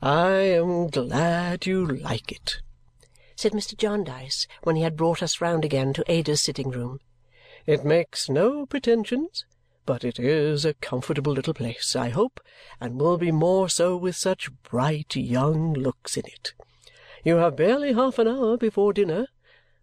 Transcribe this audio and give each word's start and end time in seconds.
I 0.00 0.30
am 0.30 0.88
glad 0.90 1.66
you 1.66 1.84
like 1.84 2.30
it, 2.30 2.60
said 3.34 3.50
Mr. 3.50 3.76
Jarndyce 3.76 4.46
when 4.62 4.76
he 4.76 4.82
had 4.82 4.96
brought 4.96 5.24
us 5.24 5.40
round 5.40 5.64
again 5.64 5.92
to 5.94 6.04
Ada's 6.06 6.40
sitting-room. 6.40 7.00
It 7.66 7.84
makes 7.84 8.28
no 8.28 8.64
pretensions, 8.64 9.44
but 9.86 10.04
it 10.04 10.20
is 10.20 10.64
a 10.64 10.74
comfortable 10.74 11.32
little 11.32 11.52
place, 11.52 11.96
I 11.96 12.10
hope, 12.10 12.40
and 12.80 13.00
will 13.00 13.18
be 13.18 13.32
more 13.32 13.68
so 13.68 13.96
with 13.96 14.14
such 14.14 14.50
bright 14.62 15.16
young 15.16 15.72
looks 15.72 16.16
in 16.16 16.26
it. 16.26 16.52
You 17.24 17.36
have 17.36 17.56
barely 17.56 17.94
half 17.94 18.20
an 18.20 18.28
hour 18.28 18.56
before 18.56 18.92
dinner. 18.92 19.26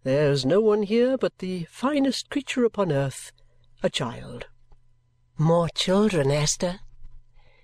There's 0.04 0.46
no 0.46 0.62
one 0.62 0.84
here 0.84 1.18
but 1.18 1.40
the 1.40 1.66
finest 1.66 2.30
creature 2.30 2.64
upon 2.64 2.90
earth, 2.90 3.34
a 3.84 3.90
child. 3.90 4.46
More 5.38 5.68
children, 5.76 6.32
Esther, 6.32 6.80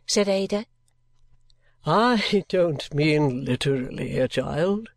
said 0.06 0.28
Ada. 0.28 0.66
I 1.86 2.46
don't 2.48 2.94
mean 2.94 3.44
literally 3.44 4.20
a 4.20 4.28
child, 4.28 4.90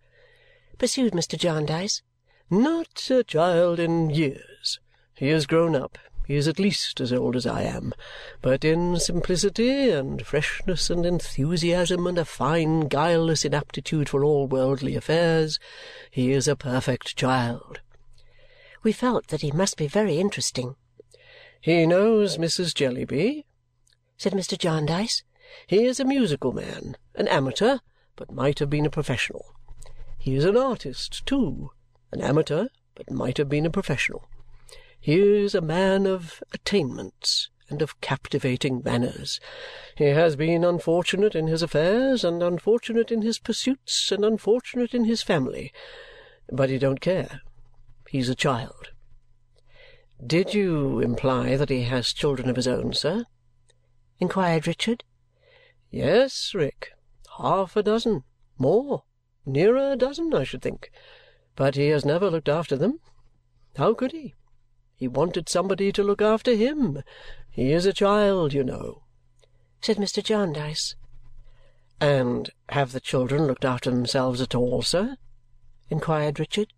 pursued 0.77 1.15
Mr. 1.15 1.39
Jarndyce. 1.39 2.03
Not 2.51 3.09
a 3.11 3.25
child 3.25 3.81
in 3.81 4.11
years. 4.11 4.81
He 5.15 5.31
is 5.31 5.47
grown 5.47 5.75
up. 5.75 5.97
He 6.27 6.37
is 6.37 6.47
at 6.47 6.59
least 6.59 7.01
as 7.01 7.11
old 7.11 7.37
as 7.37 7.47
I 7.47 7.63
am. 7.63 7.95
But 8.43 8.65
in 8.67 8.99
simplicity, 8.99 9.91
and 9.91 10.27
freshness, 10.27 10.91
and 10.91 11.07
enthusiasm, 11.07 12.07
and 12.07 12.19
a 12.19 12.25
fine 12.27 12.81
guileless 12.89 13.47
inaptitude 13.47 14.11
for 14.11 14.23
all 14.23 14.47
worldly 14.47 14.95
affairs, 14.95 15.59
he 16.11 16.33
is 16.33 16.47
a 16.47 16.57
perfect 16.57 17.17
child. 17.17 17.81
We 18.83 18.93
felt 18.93 19.29
that 19.29 19.41
he 19.41 19.53
must 19.53 19.79
be 19.79 19.87
very 19.87 20.19
interesting. 20.19 20.77
He 21.63 21.87
knows 21.87 22.37
Mrs. 22.37 22.75
Jellyby, 22.75 23.45
said 24.19 24.35
Mr. 24.35 24.59
Jarndyce. 24.59 25.23
He 25.67 25.85
is 25.85 26.01
a 26.01 26.05
musical 26.05 26.53
man, 26.53 26.97
an 27.15 27.29
amateur, 27.29 27.79
but 28.17 28.33
might 28.33 28.59
have 28.59 28.71
been 28.71 28.87
a 28.87 28.91
professional. 28.91 29.55
He 30.19 30.35
is 30.37 30.45
an 30.45 30.57
artist, 30.57 31.25
too, 31.27 31.71
an 32.13 32.21
amateur, 32.21 32.69
but 32.95 33.11
might 33.11 33.39
have 33.39 33.49
been 33.49 33.67
a 33.67 33.71
professional. 33.71 34.29
He 35.01 35.43
is 35.45 35.55
a 35.55 35.61
man 35.61 36.07
of 36.07 36.43
attainments 36.53 37.51
and 37.69 37.83
of 37.83 38.01
captivating 38.01 38.83
manners. 38.85 39.41
He 39.97 40.05
has 40.07 40.37
been 40.37 40.65
unfortunate 40.65 41.35
in 41.35 41.47
his 41.47 41.63
affairs, 41.63 42.25
and 42.25 42.43
unfortunate 42.43 43.11
in 43.11 43.23
his 43.23 43.39
pursuits, 43.39 44.11
and 44.13 44.25
unfortunate 44.25 44.95
in 44.95 45.05
his 45.05 45.23
family. 45.23 45.73
But 46.51 46.71
he 46.71 46.79
don't 46.79 47.01
care. 47.01 47.43
He's 48.09 48.29
a 48.29 48.35
child. 48.35 48.91
Did 50.25 50.55
you 50.55 51.01
imply 51.01 51.57
that 51.57 51.71
he 51.71 51.83
has 51.83 52.13
children 52.13 52.49
of 52.49 52.57
his 52.57 52.69
own, 52.69 52.93
sir? 52.93 53.25
inquired 54.21 54.67
Richard. 54.67 55.05
Yes, 55.97 56.55
Rick. 56.57 56.91
Half 57.39 57.77
a 57.77 57.83
dozen. 57.85 58.25
More. 58.59 59.05
Nearer 59.47 59.93
a 59.93 59.97
dozen, 59.97 60.35
I 60.35 60.43
should 60.43 60.61
think. 60.61 60.91
But 61.55 61.77
he 61.77 61.87
has 61.91 62.05
never 62.05 62.29
looked 62.33 62.49
after 62.49 62.77
them. 62.77 62.99
How 63.77 63.95
could 63.95 64.11
he? 64.11 64.35
He 64.97 65.07
wanted 65.07 65.49
somebody 65.49 65.93
to 65.93 66.03
look 66.03 66.21
after 66.21 66.57
him. 66.57 67.05
He 67.49 67.71
is 67.71 67.87
a 67.87 67.93
child, 67.93 68.53
you 68.53 68.65
know," 68.65 69.05
said 69.81 69.99
Mr. 69.99 70.21
Jarndyce. 70.21 70.97
"And 72.01 72.51
have 72.71 72.91
the 72.91 72.99
children 72.99 73.47
looked 73.47 73.65
after 73.65 73.93
themselves 73.93 74.41
at 74.41 74.53
all, 74.53 74.83
sir?" 74.83 75.17
inquired 75.91 76.41
Richard. 76.41 76.73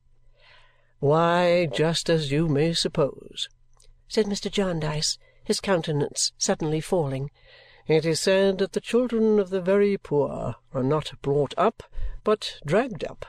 "Why, 0.98 1.64
just 1.64 2.10
as 2.10 2.30
you 2.30 2.48
may 2.48 2.74
suppose," 2.74 3.48
said 4.08 4.26
Mr. 4.26 4.50
Jarndyce, 4.50 5.16
his 5.42 5.60
countenance 5.60 6.32
suddenly 6.36 6.82
falling. 6.82 7.30
"It 7.88 8.04
is 8.04 8.20
said 8.20 8.58
that 8.58 8.72
the 8.72 8.80
children 8.80 9.38
of 9.38 9.50
the 9.50 9.60
very 9.60 9.96
poor 9.96 10.56
are 10.74 10.82
not 10.82 11.12
brought 11.22 11.54
up, 11.56 11.84
but 12.24 12.58
dragged 12.66 13.04
up. 13.04 13.26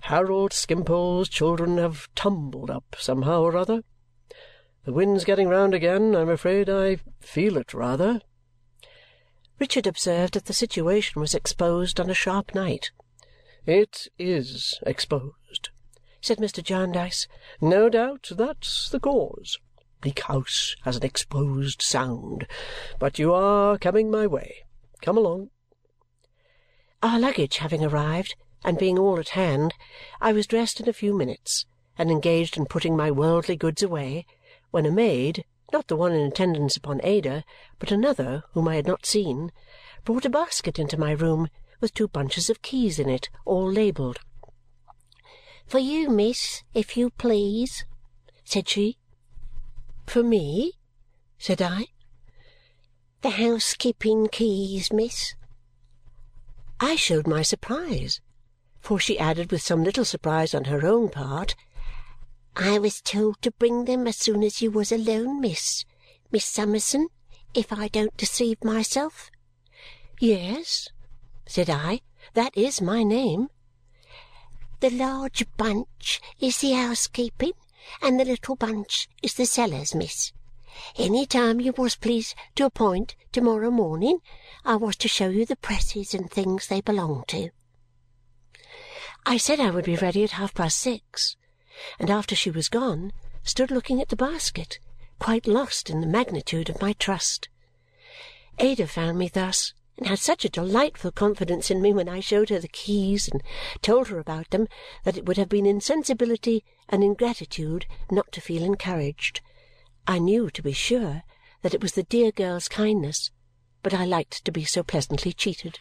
Harold 0.00 0.52
Skimpole's 0.52 1.28
children 1.28 1.78
have 1.78 2.12
tumbled 2.16 2.68
up 2.68 2.96
somehow 2.98 3.42
or 3.42 3.56
other. 3.56 3.84
The 4.84 4.92
wind's 4.92 5.24
getting 5.24 5.48
round 5.48 5.72
again. 5.72 6.16
I'm 6.16 6.28
afraid 6.28 6.68
I 6.68 6.98
feel 7.20 7.56
it 7.56 7.72
rather." 7.72 8.20
Richard 9.60 9.86
observed 9.86 10.34
that 10.34 10.46
the 10.46 10.52
situation 10.52 11.20
was 11.20 11.34
exposed 11.34 12.00
on 12.00 12.10
a 12.10 12.14
sharp 12.14 12.56
night. 12.56 12.90
"It 13.66 14.08
is 14.18 14.80
exposed," 14.84 15.70
said 16.20 16.38
Mr. 16.38 16.60
Jarndyce. 16.60 17.28
"No 17.60 17.88
doubt 17.88 18.32
that's 18.32 18.88
the 18.88 18.98
cause. 18.98 19.60
Bleak 20.02 20.20
House 20.20 20.76
has 20.82 20.96
an 20.96 21.04
exposed 21.04 21.80
sound. 21.80 22.46
But 22.98 23.18
you 23.18 23.32
are 23.32 23.78
coming 23.78 24.10
my 24.10 24.26
way. 24.26 24.64
Come 25.00 25.16
along." 25.16 25.50
Our 27.02 27.18
luggage 27.18 27.58
having 27.58 27.84
arrived, 27.84 28.34
and 28.64 28.78
being 28.78 28.98
all 28.98 29.18
at 29.18 29.30
hand, 29.30 29.74
I 30.20 30.32
was 30.32 30.46
dressed 30.46 30.80
in 30.80 30.88
a 30.88 30.92
few 30.92 31.14
minutes 31.14 31.66
and 31.96 32.10
engaged 32.10 32.56
in 32.56 32.66
putting 32.66 32.96
my 32.96 33.10
worldly 33.10 33.56
goods 33.56 33.82
away 33.82 34.26
when 34.72 34.86
a 34.86 34.90
maid, 34.90 35.44
not 35.72 35.86
the 35.86 35.96
one 35.96 36.12
in 36.12 36.26
attendance 36.26 36.76
upon 36.76 37.00
Ada, 37.04 37.44
but 37.78 37.92
another 37.92 38.42
whom 38.52 38.66
I 38.66 38.74
had 38.74 38.86
not 38.86 39.06
seen, 39.06 39.52
brought 40.04 40.24
a 40.24 40.30
basket 40.30 40.78
into 40.78 40.98
my 40.98 41.12
room 41.12 41.48
with 41.80 41.94
two 41.94 42.08
bunches 42.08 42.50
of 42.50 42.62
keys 42.62 42.98
in 42.98 43.08
it, 43.08 43.30
all 43.44 43.70
labelled. 43.70 44.18
"For 45.66 45.78
you, 45.78 46.10
miss, 46.10 46.64
if 46.74 46.96
you 46.96 47.10
please," 47.10 47.84
said 48.44 48.68
she. 48.68 48.98
"For 50.04 50.24
me?" 50.24 50.72
said 51.38 51.62
I. 51.62 51.86
"The 53.20 53.30
housekeeping 53.30 54.26
keys, 54.26 54.92
miss." 54.92 55.34
I 56.80 56.96
showed 56.96 57.28
my 57.28 57.42
surprise, 57.42 58.20
for 58.80 58.98
she 58.98 59.16
added 59.16 59.52
with 59.52 59.62
some 59.62 59.84
little 59.84 60.04
surprise 60.04 60.54
on 60.54 60.64
her 60.64 60.84
own 60.84 61.08
part. 61.08 61.54
I 62.56 62.80
was 62.80 63.00
told 63.00 63.40
to 63.42 63.52
bring 63.52 63.84
them 63.84 64.08
as 64.08 64.16
soon 64.16 64.42
as 64.42 64.60
you 64.60 64.72
was 64.72 64.90
alone, 64.90 65.40
miss. 65.40 65.84
Miss 66.32 66.44
Summerson, 66.44 67.06
if 67.54 67.72
I 67.72 67.86
don't 67.86 68.16
deceive 68.16 68.64
myself." 68.64 69.30
"Yes," 70.18 70.88
said 71.46 71.70
I. 71.70 72.00
"That 72.34 72.56
is 72.56 72.80
my 72.80 73.04
name." 73.04 73.50
"The 74.80 74.90
large 74.90 75.46
bunch 75.56 76.20
is 76.40 76.58
the 76.58 76.72
housekeeping, 76.72 77.52
and 78.00 78.18
the 78.18 78.24
little 78.24 78.56
bunch 78.56 79.08
is 79.22 79.34
the 79.34 79.46
cellars, 79.46 79.94
miss. 79.94 80.32
Any 80.96 81.26
time 81.26 81.60
you 81.60 81.72
was 81.76 81.96
pleased 81.96 82.34
to 82.54 82.64
appoint 82.64 83.14
to 83.32 83.40
morrow 83.40 83.70
morning, 83.70 84.20
I 84.64 84.76
was 84.76 84.96
to 84.96 85.08
show 85.08 85.28
you 85.28 85.44
the 85.44 85.56
presses 85.56 86.14
and 86.14 86.30
things 86.30 86.66
they 86.66 86.80
belong 86.80 87.24
to." 87.28 87.50
I 89.26 89.36
said 89.36 89.60
I 89.60 89.70
would 89.70 89.84
be 89.84 89.96
ready 89.96 90.24
at 90.24 90.32
half-past 90.32 90.78
six 90.78 91.36
and 91.98 92.10
after 92.10 92.34
she 92.34 92.50
was 92.50 92.68
gone, 92.68 93.12
stood 93.42 93.70
looking 93.70 94.00
at 94.00 94.08
the 94.08 94.16
basket, 94.16 94.78
quite 95.18 95.46
lost 95.46 95.90
in 95.90 96.00
the 96.00 96.06
magnitude 96.06 96.68
of 96.68 96.80
my 96.80 96.92
trust. 96.94 97.48
Ada 98.58 98.86
found 98.86 99.18
me 99.18 99.28
thus 99.28 99.72
and 100.02 100.08
had 100.08 100.18
such 100.18 100.44
a 100.44 100.48
delightful 100.48 101.12
confidence 101.12 101.70
in 101.70 101.80
me 101.80 101.92
when 101.92 102.08
I 102.08 102.18
showed 102.18 102.48
her 102.48 102.58
the 102.58 102.66
keys 102.66 103.28
and 103.28 103.40
told 103.82 104.08
her 104.08 104.18
about 104.18 104.50
them 104.50 104.66
that 105.04 105.16
it 105.16 105.26
would 105.26 105.36
have 105.36 105.48
been 105.48 105.64
insensibility 105.64 106.64
and 106.88 107.04
ingratitude 107.04 107.86
not 108.10 108.32
to 108.32 108.40
feel 108.40 108.64
encouraged. 108.64 109.42
I 110.04 110.18
knew, 110.18 110.50
to 110.50 110.60
be 110.60 110.72
sure, 110.72 111.22
that 111.60 111.72
it 111.72 111.80
was 111.80 111.92
the 111.92 112.02
dear 112.02 112.32
girl's 112.32 112.66
kindness, 112.66 113.30
but 113.84 113.94
I 113.94 114.04
liked 114.04 114.44
to 114.44 114.50
be 114.50 114.64
so 114.64 114.82
pleasantly 114.82 115.32
cheated. 115.32 115.78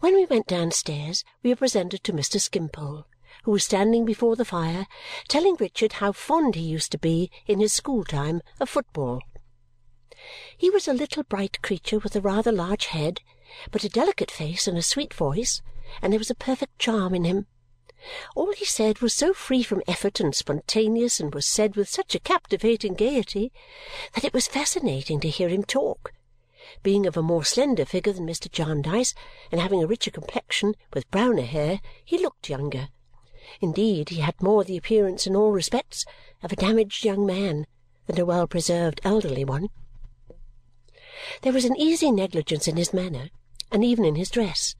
When 0.00 0.16
we 0.16 0.24
went 0.24 0.48
downstairs, 0.48 1.22
we 1.44 1.50
were 1.50 1.56
presented 1.56 2.02
to 2.02 2.12
Mr. 2.12 2.40
Skimpole 2.40 3.06
who 3.44 3.52
was 3.52 3.62
standing 3.62 4.04
before 4.04 4.34
the 4.34 4.44
fire 4.44 4.88
telling 5.28 5.54
Richard 5.60 5.94
how 5.94 6.10
fond 6.10 6.56
he 6.56 6.62
used 6.62 6.90
to 6.90 6.98
be 6.98 7.30
in 7.46 7.60
his 7.60 7.72
school-time 7.72 8.42
of 8.58 8.68
football. 8.68 9.22
He 10.56 10.70
was 10.70 10.88
a 10.88 10.92
little 10.92 11.22
bright 11.22 11.62
creature 11.62 11.98
with 11.98 12.16
a 12.16 12.20
rather 12.20 12.50
large 12.50 12.86
head, 12.86 13.20
but 13.70 13.84
a 13.84 13.88
delicate 13.88 14.30
face 14.30 14.66
and 14.66 14.76
a 14.76 14.82
sweet 14.82 15.14
voice, 15.14 15.62
and 16.02 16.12
there 16.12 16.18
was 16.18 16.30
a 16.30 16.34
perfect 16.34 16.78
charm 16.78 17.14
in 17.14 17.24
him. 17.24 17.46
All 18.34 18.52
he 18.52 18.64
said 18.64 19.00
was 19.00 19.14
so 19.14 19.32
free 19.32 19.62
from 19.62 19.82
effort 19.86 20.18
and 20.18 20.34
spontaneous 20.34 21.20
and 21.20 21.32
was 21.32 21.46
said 21.46 21.76
with 21.76 21.88
such 21.88 22.14
a 22.14 22.20
captivating 22.20 22.94
gaiety 22.94 23.52
that 24.14 24.24
it 24.24 24.34
was 24.34 24.48
fascinating 24.48 25.20
to 25.20 25.28
hear 25.28 25.48
him 25.48 25.62
talk. 25.62 26.12
Being 26.82 27.06
of 27.06 27.16
a 27.16 27.22
more 27.22 27.44
slender 27.44 27.84
figure 27.84 28.12
than 28.12 28.26
Mr. 28.26 28.50
Jarndyce 28.50 29.14
and 29.52 29.60
having 29.60 29.82
a 29.82 29.86
richer 29.86 30.10
complexion 30.10 30.74
with 30.92 31.10
browner 31.10 31.42
hair, 31.42 31.80
he 32.04 32.18
looked 32.18 32.48
younger 32.48 32.88
Indeed, 33.60 34.10
he 34.10 34.20
had 34.20 34.40
more 34.40 34.62
the 34.64 34.76
appearance 34.76 35.26
in 35.26 35.34
all 35.34 35.50
respects 35.50 36.04
of 36.42 36.52
a 36.52 36.56
damaged 36.56 37.04
young 37.04 37.26
man 37.26 37.66
than 38.06 38.20
a 38.20 38.24
well 38.24 38.46
preserved 38.46 39.00
elderly 39.02 39.44
one. 39.44 39.70
There 41.42 41.52
was 41.52 41.64
an 41.64 41.76
easy 41.76 42.10
negligence 42.10 42.66
in 42.66 42.76
his 42.76 42.94
manner, 42.94 43.30
and 43.70 43.84
even 43.84 44.04
in 44.04 44.14
his 44.14 44.30
dress. 44.30 44.74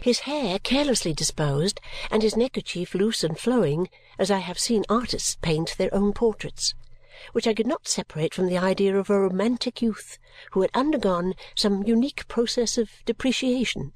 His 0.00 0.20
hair 0.20 0.58
carelessly 0.58 1.12
disposed, 1.12 1.80
and 2.10 2.22
his 2.22 2.36
neckerchief 2.36 2.94
loose 2.94 3.24
and 3.24 3.38
flowing, 3.38 3.88
as 4.18 4.30
I 4.30 4.38
have 4.38 4.58
seen 4.58 4.84
artists 4.88 5.36
paint 5.42 5.76
their 5.78 5.92
own 5.94 6.12
portraits. 6.12 6.74
which 7.32 7.46
I 7.46 7.54
could 7.54 7.66
not 7.66 7.88
separate 7.88 8.34
from 8.34 8.46
the 8.46 8.58
idea 8.58 8.96
of 8.98 9.10
a 9.10 9.20
romantic 9.20 9.80
youth 9.80 10.18
who 10.52 10.62
had 10.62 10.70
undergone 10.74 11.34
some 11.54 11.82
unique 11.84 12.26
process 12.28 12.78
of 12.78 12.90
depreciation. 13.04 13.92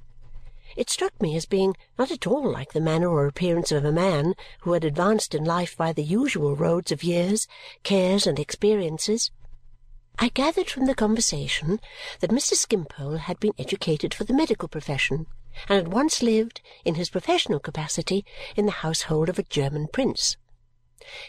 It 0.75 0.89
struck 0.89 1.19
me 1.21 1.35
as 1.35 1.45
being 1.45 1.75
not 1.97 2.11
at 2.11 2.27
all 2.27 2.51
like 2.51 2.73
the 2.73 2.81
manner 2.81 3.09
or 3.09 3.25
appearance 3.25 3.71
of 3.71 3.85
a 3.85 3.91
man 3.91 4.35
who 4.61 4.73
had 4.73 4.85
advanced 4.85 5.33
in 5.33 5.43
life 5.43 5.75
by 5.75 5.93
the 5.93 6.03
usual 6.03 6.55
roads 6.55 6.91
of 6.91 7.03
years, 7.03 7.47
cares, 7.83 8.27
and 8.27 8.37
experiences. 8.39 9.31
I 10.19 10.29
gathered 10.29 10.67
from 10.67 10.87
the 10.87 10.95
conversation 10.95 11.79
that 12.21 12.31
Mr. 12.31 12.55
Skimpole 12.55 13.17
had 13.17 13.39
been 13.39 13.53
educated 13.59 14.15
for 14.15 14.23
the 14.23 14.33
medical 14.33 14.67
profession 14.67 15.27
and 15.69 15.77
had 15.77 15.93
once 15.93 16.23
lived, 16.23 16.59
in 16.83 16.95
his 16.95 17.11
professional 17.11 17.59
capacity, 17.59 18.25
in 18.55 18.65
the 18.65 18.81
household 18.81 19.29
of 19.29 19.37
a 19.37 19.43
German 19.43 19.87
prince. 19.87 20.35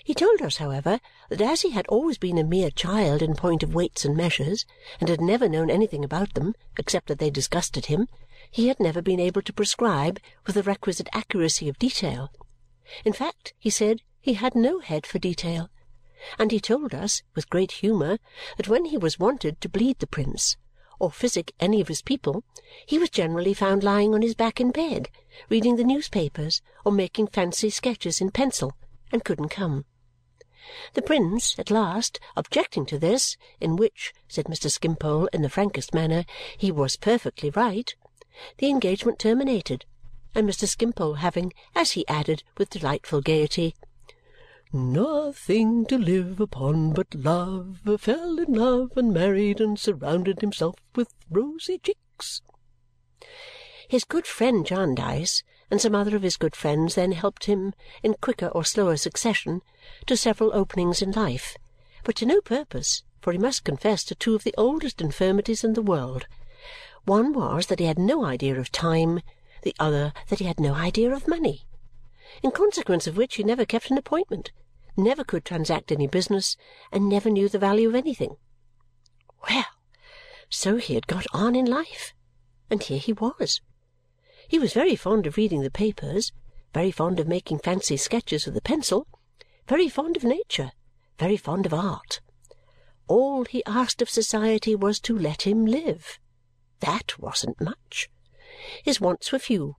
He 0.02 0.14
told 0.14 0.40
us, 0.40 0.56
however, 0.56 1.00
that 1.28 1.42
as 1.42 1.60
he 1.60 1.72
had 1.72 1.86
always 1.88 2.16
been 2.16 2.38
a 2.38 2.44
mere 2.44 2.70
child 2.70 3.20
in 3.20 3.36
point 3.36 3.62
of 3.62 3.74
weights 3.74 4.06
and 4.06 4.16
measures 4.16 4.64
and 5.00 5.10
had 5.10 5.20
never 5.20 5.50
known 5.50 5.68
anything 5.70 6.02
about 6.02 6.32
them 6.32 6.54
except 6.78 7.08
that 7.08 7.18
they 7.18 7.28
disgusted 7.28 7.86
him, 7.86 8.08
he 8.50 8.68
had 8.68 8.80
never 8.80 9.02
been 9.02 9.20
able 9.20 9.42
to 9.42 9.52
prescribe 9.52 10.18
with 10.46 10.54
the 10.54 10.62
requisite 10.62 11.10
accuracy 11.12 11.68
of 11.68 11.78
detail. 11.78 12.32
In 13.04 13.12
fact, 13.12 13.52
he 13.58 13.68
said, 13.68 14.00
he 14.18 14.32
had 14.32 14.54
no 14.54 14.78
head 14.78 15.04
for 15.06 15.18
detail 15.18 15.68
and 16.38 16.50
he 16.50 16.60
told 16.60 16.94
us, 16.94 17.22
with 17.34 17.50
great 17.50 17.72
humour, 17.72 18.18
that 18.56 18.68
when 18.68 18.86
he 18.86 18.96
was 18.98 19.18
wanted 19.18 19.60
to 19.60 19.68
bleed 19.68 19.98
the 19.98 20.06
prince 20.06 20.56
or 20.98 21.10
physic 21.10 21.52
any 21.60 21.80
of 21.80 21.88
his 21.88 22.02
people, 22.02 22.42
he 22.86 22.98
was 22.98 23.10
generally 23.10 23.54
found 23.54 23.82
lying 23.82 24.14
on 24.14 24.22
his 24.22 24.34
back 24.34 24.60
in 24.60 24.70
bed, 24.70 25.08
reading 25.48 25.76
the 25.76 25.84
newspapers 25.84 26.60
or 26.84 26.92
making 26.92 27.28
fancy 27.28 27.70
sketches 27.70 28.20
in 28.20 28.30
pencil, 28.30 28.74
and 29.12 29.24
couldn't 29.24 29.48
come. 29.48 29.84
The 30.94 31.02
prince, 31.02 31.58
at 31.58 31.70
last, 31.70 32.20
objecting 32.36 32.84
to 32.86 32.98
this, 32.98 33.36
in 33.60 33.76
which, 33.76 34.12
said 34.26 34.46
Mr. 34.46 34.70
Skimpole 34.70 35.26
in 35.32 35.42
the 35.42 35.48
frankest 35.48 35.94
manner, 35.94 36.24
he 36.56 36.70
was 36.70 36.96
perfectly 36.96 37.50
right, 37.50 37.94
the 38.58 38.68
engagement 38.68 39.18
terminated, 39.18 39.86
and 40.34 40.48
Mr. 40.48 40.68
Skimpole 40.68 41.14
having, 41.14 41.52
as 41.74 41.92
he 41.92 42.06
added 42.06 42.42
with 42.58 42.70
delightful 42.70 43.20
gaiety, 43.20 43.74
nothing 44.72 45.86
to 45.86 45.96
live 45.96 46.40
upon 46.40 46.92
but 46.92 47.14
love, 47.14 47.80
fell 47.98 48.38
in 48.38 48.52
love 48.52 48.96
and 48.96 49.12
married 49.12 49.60
and 49.60 49.78
surrounded 49.78 50.40
himself 50.40 50.74
with 50.94 51.14
rosy 51.30 51.78
cheeks. 51.78 52.42
His 53.88 54.04
good 54.04 54.26
friend 54.26 54.66
Jarndyce 54.66 55.42
and 55.70 55.80
some 55.80 55.94
other 55.94 56.16
of 56.16 56.22
his 56.22 56.36
good 56.36 56.56
friends 56.56 56.94
then 56.94 57.12
helped 57.12 57.44
him, 57.44 57.74
in 58.02 58.14
quicker 58.20 58.48
or 58.48 58.64
slower 58.64 58.96
succession, 58.96 59.62
to 60.06 60.16
several 60.16 60.54
openings 60.54 61.02
in 61.02 61.12
life, 61.12 61.56
but 62.04 62.16
to 62.16 62.26
no 62.26 62.40
purpose, 62.40 63.02
for 63.20 63.32
he 63.32 63.38
must 63.38 63.64
confess 63.64 64.04
to 64.04 64.14
two 64.14 64.34
of 64.34 64.44
the 64.44 64.54
oldest 64.58 65.00
infirmities 65.00 65.64
in 65.64 65.74
the 65.74 65.82
world. 65.82 66.26
One 67.04 67.32
was 67.32 67.66
that 67.66 67.78
he 67.78 67.86
had 67.86 67.98
no 67.98 68.24
idea 68.24 68.58
of 68.58 68.72
time, 68.72 69.20
the 69.62 69.74
other 69.78 70.12
that 70.28 70.38
he 70.38 70.44
had 70.44 70.60
no 70.60 70.74
idea 70.74 71.12
of 71.12 71.28
money 71.28 71.67
in 72.42 72.50
consequence 72.50 73.06
of 73.06 73.16
which 73.16 73.36
he 73.36 73.42
never 73.42 73.64
kept 73.64 73.90
an 73.90 73.98
appointment, 73.98 74.52
never 74.96 75.24
could 75.24 75.44
transact 75.44 75.92
any 75.92 76.06
business, 76.06 76.56
and 76.92 77.08
never 77.08 77.30
knew 77.30 77.48
the 77.48 77.58
value 77.58 77.88
of 77.88 77.94
anything. 77.94 78.36
Well, 79.48 79.66
so 80.48 80.76
he 80.76 80.94
had 80.94 81.06
got 81.06 81.26
on 81.32 81.54
in 81.54 81.66
life, 81.66 82.14
and 82.70 82.82
here 82.82 82.98
he 82.98 83.12
was. 83.12 83.60
He 84.48 84.58
was 84.58 84.72
very 84.72 84.96
fond 84.96 85.26
of 85.26 85.36
reading 85.36 85.62
the 85.62 85.70
papers, 85.70 86.32
very 86.72 86.90
fond 86.90 87.20
of 87.20 87.28
making 87.28 87.58
fancy 87.58 87.96
sketches 87.96 88.46
with 88.46 88.56
a 88.56 88.62
pencil, 88.62 89.06
very 89.66 89.88
fond 89.88 90.16
of 90.16 90.24
nature, 90.24 90.72
very 91.18 91.36
fond 91.36 91.66
of 91.66 91.74
art. 91.74 92.20
All 93.06 93.44
he 93.44 93.64
asked 93.66 94.02
of 94.02 94.10
society 94.10 94.74
was 94.74 95.00
to 95.00 95.18
let 95.18 95.42
him 95.42 95.66
live. 95.66 96.18
That 96.80 97.18
wasn't 97.18 97.60
much. 97.60 98.08
His 98.82 99.00
wants 99.00 99.32
were 99.32 99.38
few. 99.38 99.76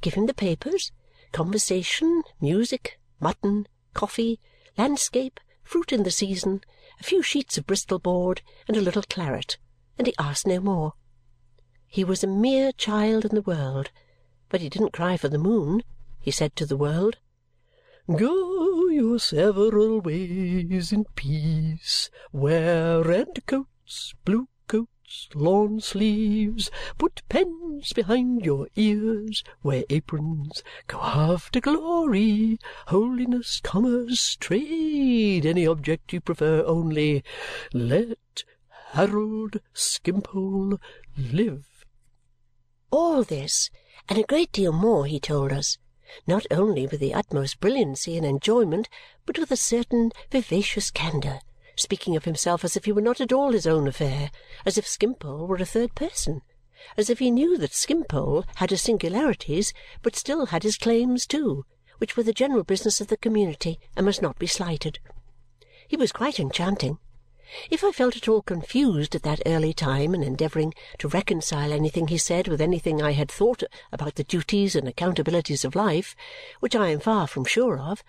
Give 0.00 0.14
him 0.14 0.26
the 0.26 0.34
papers, 0.34 0.92
conversation, 1.32 2.22
music, 2.40 2.98
mutton, 3.20 3.66
coffee, 3.94 4.40
landscape, 4.76 5.40
fruit 5.62 5.92
in 5.92 6.02
the 6.02 6.10
season, 6.10 6.62
a 7.00 7.04
few 7.04 7.22
sheets 7.22 7.58
of 7.58 7.66
Bristol 7.66 7.98
board, 7.98 8.42
and 8.66 8.76
a 8.76 8.80
little 8.80 9.02
claret, 9.02 9.58
and 9.96 10.06
he 10.06 10.14
asked 10.18 10.46
no 10.46 10.60
more. 10.60 10.94
He 11.86 12.04
was 12.04 12.22
a 12.22 12.26
mere 12.26 12.72
child 12.72 13.24
in 13.24 13.34
the 13.34 13.42
world, 13.42 13.90
but 14.48 14.60
he 14.60 14.68
didn't 14.68 14.92
cry 14.92 15.16
for 15.16 15.28
the 15.28 15.38
moon, 15.38 15.82
he 16.20 16.30
said 16.30 16.54
to 16.56 16.66
the 16.66 16.76
world. 16.76 17.16
Go 18.14 18.88
your 18.88 19.18
several 19.18 20.00
ways 20.00 20.92
in 20.92 21.04
peace, 21.14 22.10
wear 22.32 23.02
red 23.02 23.46
coats, 23.46 24.14
blue 24.24 24.48
lawn 25.34 25.80
sleeves, 25.80 26.70
put 26.98 27.22
pens 27.28 27.92
behind 27.92 28.44
your 28.44 28.68
ears, 28.76 29.42
wear 29.62 29.84
aprons, 29.88 30.62
go 30.86 31.00
after 31.00 31.60
glory, 31.60 32.58
holiness, 32.88 33.60
commerce, 33.60 34.36
trade, 34.36 35.46
any 35.46 35.66
object 35.66 36.12
you 36.12 36.20
prefer, 36.20 36.62
only 36.66 37.24
let 37.72 38.44
Harold 38.90 39.60
Skimpole 39.72 40.78
live. 41.16 41.86
All 42.90 43.22
this, 43.22 43.70
and 44.08 44.18
a 44.18 44.24
great 44.24 44.52
deal 44.52 44.72
more, 44.72 45.06
he 45.06 45.18
told 45.18 45.52
us, 45.52 45.78
not 46.26 46.46
only 46.50 46.86
with 46.86 47.00
the 47.00 47.14
utmost 47.14 47.60
brilliancy 47.60 48.16
and 48.16 48.26
enjoyment, 48.26 48.88
but 49.24 49.38
with 49.38 49.50
a 49.50 49.56
certain 49.56 50.10
vivacious 50.30 50.90
candour 50.90 51.40
speaking 51.78 52.16
of 52.16 52.24
himself 52.24 52.64
as 52.64 52.76
if 52.76 52.84
he 52.84 52.92
were 52.92 53.00
not 53.00 53.20
at 53.20 53.32
all 53.32 53.52
his 53.52 53.66
own 53.66 53.86
affair, 53.86 54.30
as 54.66 54.76
if 54.76 54.86
Skimpole 54.86 55.46
were 55.46 55.56
a 55.56 55.64
third 55.64 55.94
person, 55.94 56.42
as 56.96 57.08
if 57.08 57.18
he 57.18 57.30
knew 57.30 57.56
that 57.58 57.72
Skimpole 57.72 58.44
had 58.56 58.70
his 58.70 58.82
singularities 58.82 59.72
but 60.02 60.16
still 60.16 60.46
had 60.46 60.62
his 60.62 60.76
claims 60.76 61.26
too, 61.26 61.64
which 61.98 62.16
were 62.16 62.22
the 62.22 62.32
general 62.32 62.64
business 62.64 63.00
of 63.00 63.08
the 63.08 63.16
community 63.16 63.78
and 63.96 64.06
must 64.06 64.22
not 64.22 64.38
be 64.38 64.46
slighted. 64.46 64.98
He 65.86 65.96
was 65.96 66.12
quite 66.12 66.38
enchanting. 66.38 66.98
If 67.70 67.82
I 67.82 67.92
felt 67.92 68.14
at 68.14 68.28
all 68.28 68.42
confused 68.42 69.14
at 69.14 69.22
that 69.22 69.40
early 69.46 69.72
time 69.72 70.14
in 70.14 70.22
endeavouring 70.22 70.74
to 70.98 71.08
reconcile 71.08 71.72
anything 71.72 72.08
he 72.08 72.18
said 72.18 72.46
with 72.46 72.60
anything 72.60 73.00
I 73.00 73.12
had 73.12 73.30
thought 73.30 73.62
about 73.90 74.16
the 74.16 74.24
duties 74.24 74.76
and 74.76 74.86
accountabilities 74.86 75.64
of 75.64 75.74
life, 75.74 76.14
which 76.60 76.76
I 76.76 76.88
am 76.90 77.00
far 77.00 77.26
from 77.26 77.46
sure 77.46 77.78
of, 77.78 78.04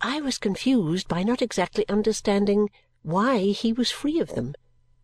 I 0.00 0.20
was 0.20 0.38
confused 0.38 1.06
by 1.06 1.22
not 1.22 1.40
exactly 1.40 1.88
understanding 1.88 2.68
why 3.02 3.38
he 3.46 3.72
was 3.72 3.90
free 3.90 4.20
of 4.20 4.34
them. 4.34 4.54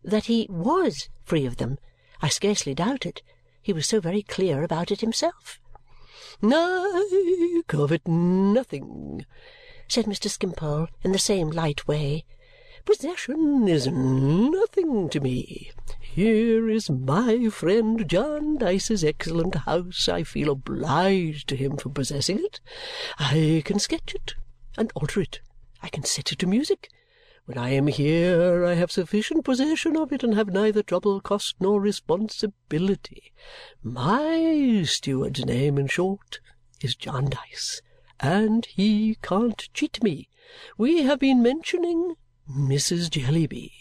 That 0.03 0.25
he 0.25 0.47
WAS 0.49 1.09
free 1.23 1.45
of 1.45 1.57
them, 1.57 1.77
I 2.21 2.29
scarcely 2.29 2.73
doubted. 2.73 3.21
He 3.61 3.73
was 3.73 3.87
so 3.87 3.99
very 3.99 4.21
clear 4.21 4.63
about 4.63 4.91
it 4.91 5.01
himself. 5.01 5.59
"I 6.41 7.63
covet 7.67 8.07
nothing," 8.07 9.25
said 9.87 10.05
Mr. 10.05 10.29
Skimpole 10.29 10.87
in 11.03 11.11
the 11.11 11.19
same 11.19 11.49
light 11.49 11.87
way. 11.87 12.25
"Possession 12.85 13.67
is 13.67 13.87
nothing 13.87 15.09
to 15.09 15.19
me. 15.19 15.71
Here 15.99 16.69
is 16.69 16.89
my 16.89 17.49
friend 17.49 18.07
Jarndyce's 18.07 19.03
excellent 19.03 19.55
house. 19.55 20.07
I 20.07 20.23
feel 20.23 20.51
obliged 20.51 21.49
to 21.49 21.55
him 21.55 21.77
for 21.77 21.89
possessing 21.89 22.39
it. 22.39 22.59
I 23.19 23.61
can 23.65 23.79
sketch 23.79 24.15
it 24.15 24.35
and 24.77 24.91
alter 24.95 25.19
it. 25.21 25.41
I 25.81 25.89
can 25.89 26.03
set 26.03 26.31
it 26.31 26.39
to 26.39 26.47
music. 26.47 26.89
When 27.47 27.57
I 27.57 27.69
am 27.69 27.87
here, 27.87 28.65
I 28.65 28.73
have 28.73 28.91
sufficient 28.91 29.45
possession 29.45 29.95
of 29.95 30.11
it 30.11 30.21
and 30.21 30.35
have 30.35 30.49
neither 30.49 30.83
trouble, 30.83 31.21
cost, 31.21 31.55
nor 31.61 31.79
responsibility. 31.79 33.31
My 33.81 34.83
steward's 34.85 35.45
name, 35.45 35.77
in 35.77 35.87
short, 35.87 36.41
is 36.81 36.93
Jarndyce, 36.93 37.81
and 38.19 38.65
he 38.65 39.17
can't 39.21 39.69
cheat 39.73 40.03
me. 40.03 40.27
We 40.77 41.03
have 41.03 41.19
been 41.19 41.41
mentioning 41.41 42.15
Mrs. 42.51 43.09
Jellyby. 43.09 43.71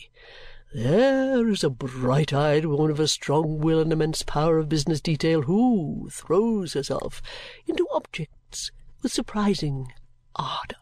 There 0.73 1.49
is 1.49 1.65
a 1.65 1.69
bright-eyed 1.69 2.67
woman 2.67 2.93
of 2.93 3.01
a 3.01 3.09
strong 3.09 3.59
will 3.59 3.81
and 3.81 3.93
immense 3.93 4.23
power 4.23 4.59
of 4.59 4.69
business 4.69 5.01
detail 5.01 5.43
who 5.43 6.09
throws 6.13 6.75
herself 6.75 7.21
into 7.67 7.89
objects 7.91 8.71
with 9.03 9.13
surprising 9.13 9.93
ardour. 10.37 10.79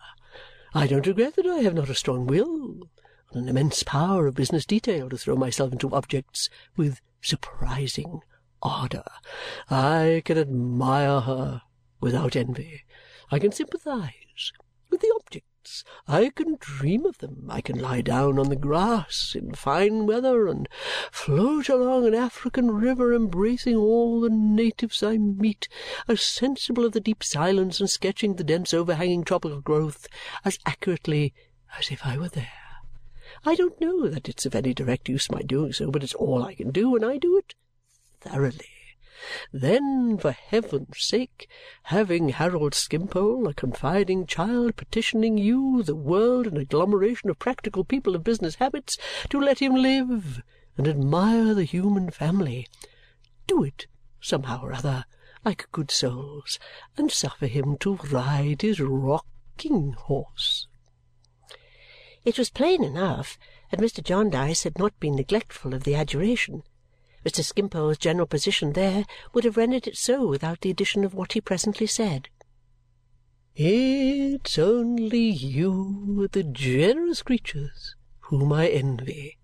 I 0.76 0.88
don't 0.88 1.06
regret 1.06 1.36
that 1.36 1.46
I 1.46 1.60
have 1.60 1.74
not 1.74 1.88
a 1.88 1.94
strong 1.94 2.26
will 2.26 2.90
and 3.30 3.42
an 3.42 3.48
immense 3.48 3.84
power 3.84 4.26
of 4.26 4.34
business 4.34 4.66
detail 4.66 5.08
to 5.08 5.16
throw 5.16 5.36
myself 5.36 5.70
into 5.70 5.94
objects 5.94 6.50
with 6.76 7.00
surprising 7.22 8.22
ardour. 8.60 9.04
I 9.70 10.22
can 10.24 10.36
admire 10.36 11.20
her 11.20 11.62
without 12.00 12.34
envy. 12.34 12.82
I 13.30 13.38
can 13.38 13.52
sympathize 13.52 14.52
with 14.90 15.00
the 15.00 15.14
object 15.14 15.46
I 16.06 16.30
can 16.30 16.56
dream 16.60 17.06
of 17.06 17.18
them. 17.18 17.46
I 17.48 17.60
can 17.60 17.78
lie 17.78 18.00
down 18.00 18.38
on 18.38 18.48
the 18.48 18.56
grass 18.56 19.34
in 19.34 19.54
fine 19.54 20.06
weather 20.06 20.46
and 20.46 20.68
float 21.10 21.68
along 21.68 22.06
an 22.06 22.14
African 22.14 22.70
river 22.70 23.14
embracing 23.14 23.76
all 23.76 24.20
the 24.20 24.30
natives 24.30 25.02
I 25.02 25.16
meet, 25.16 25.68
as 26.06 26.20
sensible 26.20 26.84
of 26.84 26.92
the 26.92 27.00
deep 27.00 27.24
silence 27.24 27.80
and 27.80 27.88
sketching 27.88 28.34
the 28.36 28.44
dense 28.44 28.74
overhanging 28.74 29.24
tropical 29.24 29.60
growth 29.60 30.06
as 30.44 30.58
accurately 30.66 31.32
as 31.78 31.90
if 31.90 32.04
I 32.04 32.18
were 32.18 32.28
there. 32.28 32.52
I 33.44 33.54
don't 33.54 33.80
know 33.80 34.08
that 34.08 34.28
it's 34.28 34.46
of 34.46 34.54
any 34.54 34.74
direct 34.74 35.08
use 35.08 35.30
my 35.30 35.42
doing 35.42 35.72
so, 35.72 35.90
but 35.90 36.02
it's 36.02 36.14
all 36.14 36.42
I 36.42 36.54
can 36.54 36.70
do, 36.70 36.94
and 36.94 37.04
I 37.04 37.18
do 37.18 37.38
it 37.38 37.54
thoroughly. 38.20 38.73
Then, 39.52 40.18
for 40.18 40.32
heaven's 40.32 41.02
sake, 41.02 41.48
having 41.84 42.30
Harold 42.30 42.74
Skimpole, 42.74 43.48
a 43.48 43.54
confiding 43.54 44.26
child, 44.26 44.76
petitioning 44.76 45.38
you, 45.38 45.82
the 45.82 45.94
world, 45.94 46.46
an 46.46 46.56
agglomeration 46.56 47.30
of 47.30 47.38
practical 47.38 47.84
people 47.84 48.14
of 48.14 48.24
business 48.24 48.56
habits, 48.56 48.96
to 49.30 49.40
let 49.40 49.60
him 49.60 49.74
live 49.74 50.42
and 50.76 50.88
admire 50.88 51.54
the 51.54 51.64
human 51.64 52.10
family, 52.10 52.66
do 53.46 53.62
it 53.62 53.86
somehow 54.20 54.62
or 54.62 54.72
other, 54.72 55.04
like 55.44 55.70
good 55.72 55.90
souls, 55.90 56.58
and 56.96 57.10
suffer 57.10 57.46
him 57.46 57.76
to 57.78 57.96
ride 58.10 58.62
his 58.62 58.80
rocking 58.80 59.92
horse. 59.92 60.66
It 62.24 62.38
was 62.38 62.48
plain 62.48 62.82
enough 62.82 63.38
that 63.70 63.80
Mr. 63.80 64.02
Jarndyce 64.02 64.62
had 64.62 64.78
not 64.78 64.98
been 64.98 65.16
neglectful 65.16 65.74
of 65.74 65.84
the 65.84 65.94
adjuration. 65.94 66.62
Mr. 67.24 67.42
Skimpole's 67.42 67.96
general 67.96 68.26
position 68.26 68.72
there 68.72 69.04
would 69.32 69.44
have 69.44 69.56
rendered 69.56 69.86
it 69.86 69.96
so 69.96 70.26
without 70.26 70.60
the 70.60 70.70
addition 70.70 71.04
of 71.04 71.14
what 71.14 71.32
he 71.32 71.40
presently 71.40 71.86
said. 71.86 72.28
It's 73.56 74.58
only 74.58 75.28
you, 75.30 76.28
the 76.32 76.42
generous 76.42 77.22
creatures, 77.22 77.94
whom 78.20 78.52
I 78.52 78.66
envy, 78.68 79.38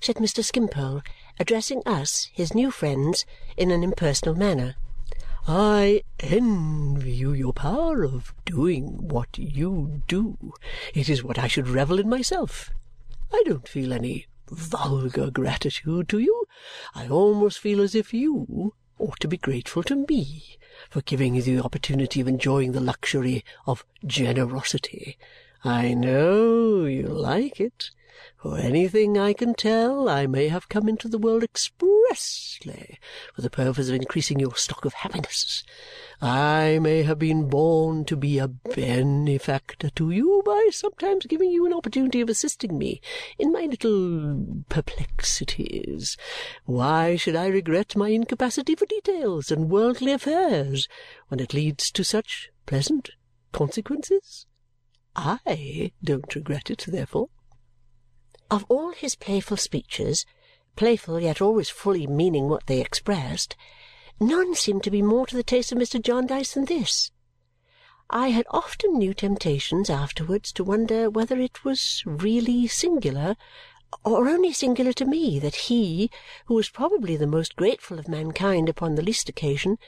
said 0.00 0.16
Mr. 0.16 0.44
Skimpole, 0.44 1.02
addressing 1.38 1.82
us, 1.84 2.30
his 2.32 2.54
new 2.54 2.70
friends, 2.70 3.26
in 3.56 3.70
an 3.70 3.82
impersonal 3.82 4.36
manner. 4.36 4.76
I 5.46 6.04
envy 6.20 7.12
you 7.12 7.32
your 7.32 7.52
power 7.52 8.04
of 8.04 8.32
doing 8.46 9.08
what 9.08 9.36
you 9.36 10.02
do. 10.06 10.54
It 10.94 11.08
is 11.08 11.24
what 11.24 11.38
I 11.38 11.48
should 11.48 11.68
revel 11.68 11.98
in 11.98 12.08
myself. 12.08 12.70
I 13.32 13.42
don't 13.44 13.68
feel 13.68 13.92
any 13.92 14.26
vulgar 14.50 15.30
gratitude 15.30 16.08
to 16.08 16.18
you. 16.18 16.44
I 16.94 17.08
almost 17.08 17.58
feel 17.58 17.80
as 17.80 17.94
if 17.94 18.12
you 18.12 18.74
ought 18.98 19.20
to 19.20 19.28
be 19.28 19.36
grateful 19.36 19.82
to 19.84 20.06
me 20.08 20.58
for 20.90 21.00
giving 21.02 21.34
you 21.34 21.42
the 21.42 21.60
opportunity 21.62 22.20
of 22.20 22.28
enjoying 22.28 22.72
the 22.72 22.80
luxury 22.80 23.44
of 23.66 23.84
generosity. 24.06 25.16
I 25.64 25.94
know 25.94 26.84
you 26.84 27.06
like 27.06 27.60
it. 27.60 27.90
For 28.36 28.58
anything 28.58 29.16
I 29.16 29.32
can 29.32 29.54
tell, 29.54 30.08
I 30.08 30.26
may 30.26 30.48
have 30.48 30.68
come 30.68 30.88
into 30.88 31.08
the 31.08 31.18
world 31.18 31.42
expressly 31.42 32.98
for 33.34 33.42
the 33.42 33.50
purpose 33.50 33.88
of 33.88 33.94
increasing 33.94 34.38
your 34.38 34.54
stock 34.54 34.84
of 34.84 34.92
happiness. 34.92 35.64
I 36.20 36.78
may 36.80 37.02
have 37.02 37.18
been 37.18 37.48
born 37.48 38.04
to 38.04 38.16
be 38.16 38.38
a 38.38 38.48
benefactor 38.48 39.90
to 39.90 40.10
you 40.10 40.42
by 40.44 40.68
sometimes 40.70 41.26
giving 41.26 41.50
you 41.50 41.66
an 41.66 41.72
opportunity 41.72 42.20
of 42.20 42.28
assisting 42.28 42.78
me 42.78 43.00
in 43.38 43.50
my 43.50 43.62
little 43.62 44.62
perplexities. 44.68 46.16
Why 46.66 47.16
should 47.16 47.36
I 47.36 47.46
regret 47.46 47.96
my 47.96 48.10
incapacity 48.10 48.74
for 48.74 48.86
details 48.86 49.50
and 49.50 49.70
worldly 49.70 50.12
affairs 50.12 50.86
when 51.28 51.40
it 51.40 51.54
leads 51.54 51.90
to 51.92 52.04
such 52.04 52.50
pleasant 52.66 53.10
consequences? 53.52 54.46
I 55.16 55.92
don't 56.02 56.34
regret 56.34 56.70
it, 56.70 56.84
therefore. 56.88 57.28
Of 58.50 58.64
all 58.68 58.90
his 58.90 59.16
playful 59.16 59.56
speeches, 59.56 60.26
playful 60.76 61.18
yet 61.18 61.40
always 61.40 61.70
fully 61.70 62.06
meaning 62.06 62.48
what 62.48 62.66
they 62.66 62.80
expressed, 62.80 63.56
none 64.20 64.54
seemed 64.54 64.84
to 64.84 64.90
be 64.90 65.02
more 65.02 65.26
to 65.26 65.36
the 65.36 65.42
taste 65.42 65.72
of 65.72 65.78
Mr. 65.78 66.00
Jarndyce 66.00 66.52
than 66.52 66.66
this. 66.66 67.10
I 68.10 68.28
had 68.28 68.46
often 68.50 68.98
new 68.98 69.14
temptations 69.14 69.88
afterwards 69.88 70.52
to 70.52 70.64
wonder 70.64 71.08
whether 71.08 71.40
it 71.40 71.64
was 71.64 72.02
really 72.04 72.66
singular, 72.66 73.36
or 74.04 74.28
only 74.28 74.52
singular 74.52 74.92
to 74.92 75.06
me, 75.06 75.38
that 75.38 75.54
he, 75.54 76.10
who 76.46 76.54
was 76.54 76.68
probably 76.68 77.16
the 77.16 77.26
most 77.26 77.56
grateful 77.56 77.98
of 77.98 78.08
mankind 78.08 78.68
upon 78.68 78.94
the 78.94 79.02
least 79.02 79.28
occasion, 79.28 79.78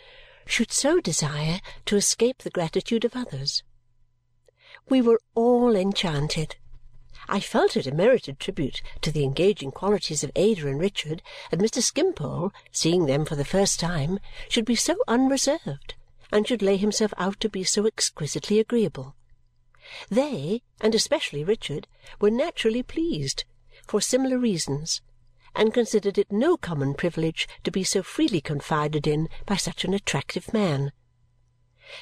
should 0.46 0.72
so 0.72 1.00
desire 1.00 1.60
to 1.84 1.96
escape 1.96 2.38
the 2.38 2.50
gratitude 2.50 3.04
of 3.04 3.14
others. 3.14 3.62
We 4.88 5.02
were 5.02 5.20
all 5.34 5.76
enchanted 5.76 6.56
I 7.28 7.40
felt 7.40 7.76
it 7.76 7.88
a 7.88 7.94
merited 7.94 8.38
tribute 8.38 8.82
to 9.00 9.10
the 9.10 9.24
engaging 9.24 9.72
qualities 9.72 10.22
of 10.22 10.30
Ada 10.36 10.68
and 10.68 10.78
Richard 10.78 11.22
that 11.50 11.58
Mr. 11.58 11.82
Skimpole, 11.82 12.52
seeing 12.70 13.06
them 13.06 13.24
for 13.24 13.34
the 13.34 13.44
first 13.44 13.80
time, 13.80 14.20
should 14.48 14.64
be 14.64 14.76
so 14.76 14.96
unreserved 15.08 15.94
and 16.30 16.46
should 16.46 16.62
lay 16.62 16.76
himself 16.76 17.12
out 17.16 17.40
to 17.40 17.48
be 17.48 17.64
so 17.64 17.84
exquisitely 17.84 18.60
agreeable. 18.60 19.16
They, 20.08 20.62
and 20.80 20.94
especially 20.94 21.42
Richard, 21.42 21.88
were 22.20 22.30
naturally 22.30 22.84
pleased, 22.84 23.44
for 23.86 24.00
similar 24.00 24.38
reasons, 24.38 25.00
and 25.54 25.74
considered 25.74 26.18
it 26.18 26.30
no 26.30 26.56
common 26.56 26.94
privilege 26.94 27.48
to 27.64 27.72
be 27.72 27.82
so 27.82 28.04
freely 28.04 28.40
confided 28.40 29.06
in 29.06 29.28
by 29.46 29.56
such 29.56 29.84
an 29.84 29.94
attractive 29.94 30.52
man. 30.52 30.92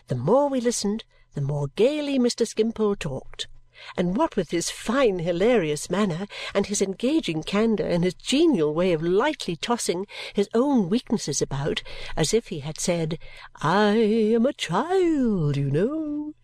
The 0.09 0.17
more 0.17 0.51
we 0.51 0.61
listened, 0.61 1.05
the 1.35 1.41
more 1.41 1.69
gaily 1.77 2.19
Mr. 2.19 2.47
Skimpole 2.47 2.97
talked 2.97 3.47
and 3.97 4.17
what 4.17 4.37
with 4.37 4.51
his 4.51 4.71
fine 4.71 5.21
hilarious 5.21 5.91
manner, 5.91 6.27
and 6.55 6.67
his 6.67 6.83
engaging 6.83 7.43
candour, 7.43 7.87
and 7.87 8.05
his 8.05 8.15
genial 8.15 8.75
way 8.75 8.93
of 8.93 9.03
lightly 9.03 9.57
tossing 9.57 10.07
his 10.33 10.49
own 10.55 10.89
weaknesses 10.89 11.43
about, 11.43 11.83
as 12.17 12.35
if 12.35 12.49
he 12.49 12.61
had 12.61 12.81
said, 12.81 13.19
I 13.57 13.97
am 13.97 14.47
a 14.47 14.53
child, 14.53 15.57
you 15.57 15.71
know. 15.71 16.35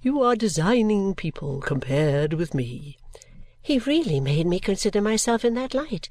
You 0.00 0.22
are 0.22 0.36
designing 0.36 1.14
people 1.14 1.60
compared 1.60 2.34
with 2.34 2.54
me. 2.54 2.98
He 3.60 3.78
really 3.78 4.20
made 4.20 4.46
me 4.46 4.60
consider 4.60 5.00
myself 5.00 5.44
in 5.44 5.54
that 5.54 5.74
light. 5.74 6.08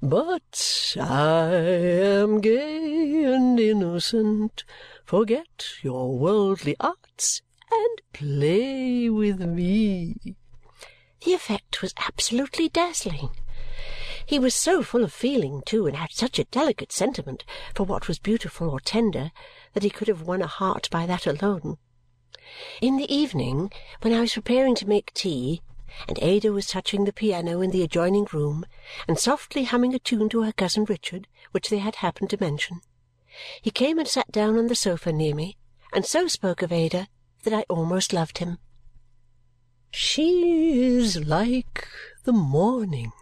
But 0.00 0.96
I 1.00 1.54
am 1.54 2.40
gay 2.40 3.24
and 3.24 3.58
innocent. 3.58 4.64
Forget 5.04 5.64
your 5.82 6.16
worldly 6.16 6.76
arts 6.78 7.42
and 7.70 8.02
play 8.12 9.08
with 9.08 9.40
me. 9.40 10.36
The 11.24 11.32
effect 11.32 11.80
was 11.80 11.94
absolutely 11.96 12.68
dazzling. 12.68 13.30
He 14.26 14.38
was 14.38 14.54
so 14.54 14.82
full 14.82 15.04
of 15.04 15.12
feeling, 15.12 15.62
too, 15.66 15.86
and 15.86 15.96
had 15.96 16.12
such 16.12 16.38
a 16.38 16.44
delicate 16.44 16.92
sentiment 16.92 17.44
for 17.74 17.84
what 17.84 18.08
was 18.08 18.18
beautiful 18.18 18.70
or 18.70 18.80
tender 18.80 19.32
that 19.74 19.82
he 19.82 19.90
could 19.90 20.08
have 20.08 20.22
won 20.22 20.42
a 20.42 20.46
heart 20.46 20.88
by 20.90 21.06
that 21.06 21.26
alone. 21.26 21.78
In 22.80 22.96
the 22.96 23.12
evening, 23.14 23.72
when 24.00 24.12
I 24.12 24.20
was 24.20 24.34
preparing 24.34 24.74
to 24.76 24.88
make 24.88 25.12
tea, 25.14 25.62
and 26.08 26.18
Ada 26.22 26.52
was 26.52 26.66
touching 26.66 27.04
the 27.04 27.12
piano 27.12 27.60
in 27.60 27.70
the 27.70 27.82
adjoining 27.82 28.26
room 28.32 28.66
and 29.06 29.18
softly 29.18 29.64
humming 29.64 29.94
a 29.94 29.98
tune 29.98 30.28
to 30.30 30.42
her 30.42 30.52
cousin 30.52 30.84
Richard, 30.84 31.28
which 31.52 31.68
they 31.68 31.78
had 31.78 31.96
happened 31.96 32.30
to 32.30 32.40
mention, 32.40 32.80
he 33.60 33.70
came 33.70 33.98
and 33.98 34.08
sat 34.08 34.30
down 34.30 34.56
on 34.58 34.68
the 34.68 34.74
sofa 34.74 35.12
near 35.12 35.34
me, 35.34 35.56
and 35.92 36.04
so 36.04 36.28
spoke 36.28 36.62
of 36.62 36.72
Ada 36.72 37.08
that 37.44 37.54
I 37.54 37.64
almost 37.68 38.12
loved 38.12 38.38
him. 38.38 38.58
"She 39.90 40.80
is 40.96 41.24
like 41.24 41.86
the 42.24 42.32
morning," 42.32 43.12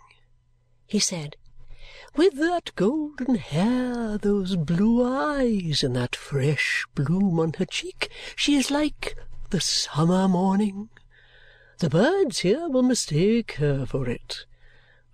he 0.86 0.98
said. 0.98 1.36
"With 2.16 2.34
that 2.36 2.74
golden 2.76 3.34
hair, 3.36 4.18
those 4.18 4.56
blue 4.56 5.04
eyes, 5.04 5.82
and 5.82 5.94
that 5.96 6.16
fresh 6.16 6.86
bloom 6.94 7.38
on 7.40 7.54
her 7.54 7.66
cheek, 7.66 8.10
she 8.36 8.54
is 8.54 8.70
like 8.70 9.16
the 9.50 9.60
summer 9.60 10.28
morning. 10.28 10.88
The 11.78 11.90
birds 11.90 12.40
here 12.40 12.68
will 12.68 12.82
mistake 12.82 13.52
her 13.54 13.84
for 13.86 14.08
it. 14.08 14.46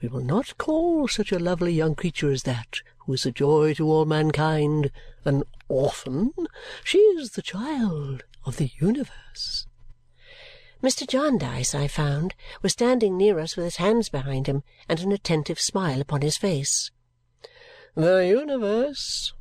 We 0.00 0.08
will 0.08 0.24
not 0.24 0.58
call 0.58 1.08
such 1.08 1.32
a 1.32 1.38
lovely 1.38 1.72
young 1.72 1.94
creature 1.94 2.30
as 2.30 2.42
that, 2.44 2.82
who 3.08 3.14
is 3.14 3.24
a 3.24 3.32
joy 3.32 3.72
to 3.72 3.90
all 3.90 4.04
mankind, 4.04 4.90
an 5.24 5.42
orphan. 5.66 6.30
She 6.84 6.98
is 6.98 7.30
the 7.30 7.42
child 7.42 8.22
of 8.44 8.58
the 8.58 8.70
universe. 8.78 9.66
Mr. 10.82 11.08
Jarndyce, 11.08 11.74
I 11.74 11.88
found, 11.88 12.34
was 12.60 12.72
standing 12.72 13.16
near 13.16 13.38
us 13.38 13.56
with 13.56 13.64
his 13.64 13.76
hands 13.76 14.10
behind 14.10 14.46
him 14.46 14.62
and 14.90 15.00
an 15.00 15.10
attentive 15.10 15.58
smile 15.58 16.02
upon 16.02 16.20
his 16.20 16.36
face. 16.36 16.90
The 17.94 18.26
universe, 18.26 19.32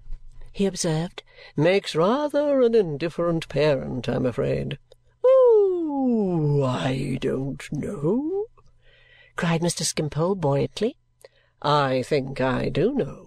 he 0.53 0.65
observed, 0.65 1.23
makes 1.57 1.93
rather 1.93 2.61
an 2.61 2.73
indifferent 2.73 3.49
parent, 3.49 4.07
I'm 4.07 4.25
afraid. 4.25 4.79
Oh, 5.25 6.63
I 6.63 7.17
don't 7.19 7.61
know, 7.73 8.45
cried 9.35 9.59
Mr. 9.59 9.83
Skimpole 9.83 10.35
buoyantly. 10.35 10.95
I 11.61 12.01
think 12.03 12.39
I 12.39 12.69
do 12.69 12.93
know, 12.93 13.26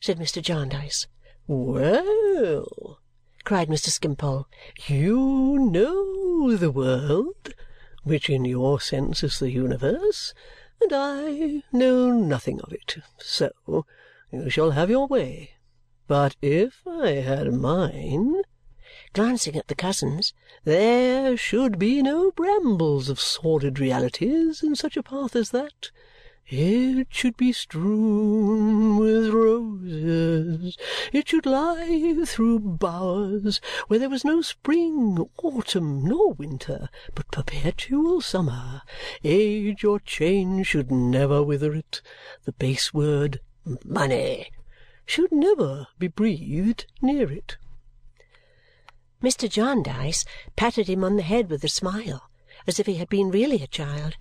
said 0.00 0.18
Mr. 0.18 0.40
Jarndyce. 0.40 1.06
Well, 1.46 3.00
cried 3.44 3.68
Mr. 3.68 3.88
Skimpole. 3.88 4.46
You 4.86 5.70
know 5.72 6.56
the 6.56 6.70
world, 6.70 7.54
which 8.04 8.30
in 8.30 8.44
your 8.44 8.80
sense 8.80 9.22
is 9.22 9.38
the 9.38 9.50
universe, 9.50 10.34
and 10.80 10.92
I 10.92 11.62
know 11.72 12.12
nothing 12.12 12.60
of 12.60 12.72
it. 12.72 12.98
So 13.18 13.84
you 14.30 14.50
shall 14.50 14.70
have 14.72 14.90
your 14.90 15.06
way. 15.06 15.54
But 16.06 16.36
if 16.40 16.86
I 16.86 17.10
had 17.12 17.52
mine, 17.52 18.42
glancing 19.12 19.56
at 19.56 19.68
the 19.68 19.74
cousins, 19.74 20.32
"there 20.64 21.36
should 21.36 21.78
be 21.78 22.02
no 22.02 22.30
brambles 22.30 23.08
of 23.08 23.20
sordid 23.20 23.78
realities 23.78 24.62
in 24.62 24.76
such 24.76 24.96
a 24.96 25.02
path 25.02 25.34
as 25.34 25.50
that. 25.50 25.90
It 26.50 27.08
should 27.10 27.36
be 27.36 27.52
strewn 27.52 28.96
with 28.96 29.28
roses. 29.28 30.78
It 31.12 31.28
should 31.28 31.44
lie 31.44 32.24
through 32.24 32.60
bowers 32.60 33.60
where 33.88 33.98
there 33.98 34.08
was 34.08 34.24
no 34.24 34.40
spring, 34.40 35.28
autumn, 35.42 36.04
nor 36.06 36.32
winter, 36.32 36.88
but 37.14 37.30
perpetual 37.30 38.22
summer. 38.22 38.80
Age 39.22 39.84
or 39.84 40.00
change 40.00 40.68
should 40.68 40.90
never 40.90 41.42
wither 41.42 41.74
it. 41.74 42.00
The 42.44 42.52
base 42.52 42.94
word, 42.94 43.40
money, 43.84 44.50
should 45.04 45.30
never 45.30 45.88
be 45.98 46.08
breathed 46.08 46.86
near 47.02 47.30
it." 47.30 47.58
Mr. 49.22 49.50
Jarndyce 49.50 50.24
patted 50.56 50.88
him 50.88 51.04
on 51.04 51.16
the 51.16 51.22
head 51.22 51.50
with 51.50 51.62
a 51.62 51.68
smile, 51.68 52.30
as 52.66 52.80
if 52.80 52.86
he 52.86 52.94
had 52.94 53.10
been 53.10 53.30
really 53.30 53.62
a 53.62 53.66
child, 53.66 54.14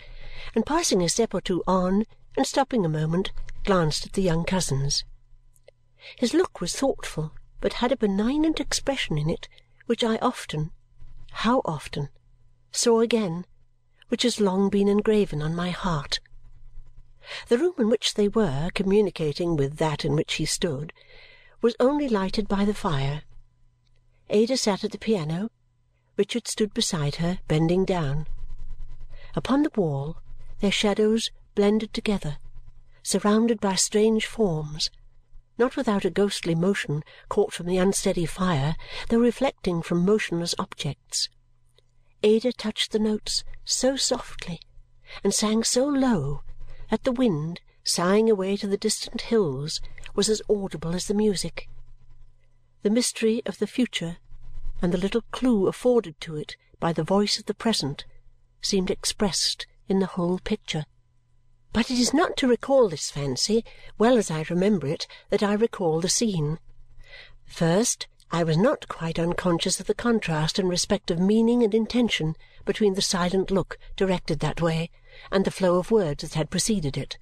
and 0.55 0.65
passing 0.65 1.01
a 1.01 1.09
step 1.09 1.33
or 1.33 1.41
two 1.41 1.63
on, 1.67 2.05
and 2.35 2.45
stopping 2.45 2.85
a 2.85 2.89
moment, 2.89 3.31
glanced 3.63 4.05
at 4.05 4.13
the 4.13 4.21
young 4.21 4.45
cousins. 4.45 5.03
His 6.17 6.33
look 6.33 6.61
was 6.61 6.75
thoughtful, 6.75 7.33
but 7.59 7.73
had 7.73 7.91
a 7.91 7.97
benignant 7.97 8.59
expression 8.59 9.17
in 9.17 9.29
it 9.29 9.47
which 9.87 10.03
I 10.03 10.17
often 10.17 10.71
how 11.31 11.61
often 11.65 12.09
saw 12.71 12.99
again, 12.99 13.45
which 14.09 14.23
has 14.23 14.39
long 14.39 14.69
been 14.69 14.87
engraven 14.87 15.41
on 15.41 15.55
my 15.55 15.69
heart. 15.69 16.19
The 17.47 17.57
room 17.57 17.75
in 17.77 17.89
which 17.89 18.15
they 18.15 18.27
were 18.27 18.69
communicating 18.73 19.55
with 19.55 19.77
that 19.77 20.03
in 20.03 20.15
which 20.15 20.35
he 20.35 20.45
stood 20.45 20.93
was 21.61 21.75
only 21.79 22.07
lighted 22.07 22.47
by 22.47 22.65
the 22.65 22.73
fire. 22.73 23.23
Ada 24.29 24.57
sat 24.57 24.83
at 24.83 24.91
the 24.91 24.97
piano. 24.97 25.49
Richard 26.17 26.47
stood 26.47 26.73
beside 26.73 27.15
her, 27.15 27.39
bending 27.47 27.85
down. 27.85 28.27
Upon 29.35 29.63
the 29.63 29.71
wall 29.75 30.17
their 30.59 30.71
shadows 30.71 31.29
blended 31.55 31.93
together, 31.93 32.37
surrounded 33.03 33.59
by 33.59 33.75
strange 33.75 34.25
forms, 34.25 34.89
not 35.57 35.75
without 35.75 36.05
a 36.05 36.09
ghostly 36.09 36.55
motion 36.55 37.03
caught 37.29 37.53
from 37.53 37.65
the 37.65 37.77
unsteady 37.77 38.25
fire, 38.25 38.75
though 39.09 39.19
reflecting 39.19 39.81
from 39.81 40.05
motionless 40.05 40.53
objects. 40.59 41.29
Ada 42.23 42.53
touched 42.53 42.91
the 42.91 42.99
notes 42.99 43.43
so 43.65 43.95
softly 43.95 44.59
and 45.23 45.33
sang 45.33 45.63
so 45.63 45.85
low 45.85 46.41
that 46.89 47.03
the 47.03 47.11
wind, 47.11 47.61
sighing 47.83 48.29
away 48.29 48.57
to 48.57 48.67
the 48.67 48.77
distant 48.77 49.21
hills, 49.21 49.81
was 50.15 50.29
as 50.29 50.41
audible 50.49 50.95
as 50.95 51.07
the 51.07 51.13
music. 51.13 51.69
The 52.83 52.89
mystery 52.89 53.41
of 53.45 53.59
the 53.59 53.67
future 53.67 54.17
and 54.81 54.91
the 54.91 54.97
little 54.97 55.23
clue 55.31 55.67
afforded 55.67 56.19
to 56.21 56.35
it 56.35 56.55
by 56.79 56.93
the 56.93 57.03
voice 57.03 57.39
of 57.39 57.45
the 57.45 57.53
present 57.53 58.05
seemed 58.61 58.91
expressed 58.91 59.65
in 59.87 59.99
the 59.99 60.05
whole 60.05 60.39
picture. 60.39 60.85
But 61.73 61.91
it 61.91 61.99
is 61.99 62.13
not 62.13 62.37
to 62.37 62.47
recall 62.47 62.89
this 62.89 63.11
fancy, 63.11 63.63
well 63.97 64.17
as 64.17 64.31
I 64.31 64.45
remember 64.49 64.87
it, 64.87 65.07
that 65.29 65.43
I 65.43 65.53
recall 65.53 66.01
the 66.01 66.09
scene. 66.09 66.59
First, 67.45 68.07
I 68.31 68.43
was 68.43 68.57
not 68.57 68.87
quite 68.89 69.17
unconscious 69.17 69.79
of 69.79 69.87
the 69.87 69.93
contrast 69.93 70.59
in 70.59 70.67
respect 70.67 71.09
of 71.09 71.19
meaning 71.19 71.63
and 71.63 71.73
intention 71.73 72.35
between 72.65 72.95
the 72.95 73.01
silent 73.01 73.51
look 73.51 73.77
directed 73.95 74.39
that 74.39 74.61
way 74.61 74.89
and 75.31 75.45
the 75.45 75.51
flow 75.51 75.77
of 75.77 75.91
words 75.91 76.23
that 76.23 76.33
had 76.33 76.49
preceded 76.49 76.97
it. 76.97 77.17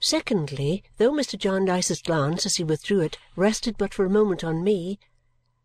Secondly, 0.00 0.82
though 0.96 1.12
Mr. 1.12 1.38
Jarndyce's 1.38 2.02
glance 2.02 2.44
as 2.44 2.56
he 2.56 2.64
withdrew 2.64 3.00
it 3.00 3.16
rested 3.36 3.78
but 3.78 3.94
for 3.94 4.04
a 4.04 4.10
moment 4.10 4.42
on 4.42 4.64
me, 4.64 4.98